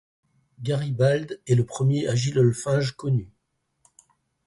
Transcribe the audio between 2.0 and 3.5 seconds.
Agilolfinge connu.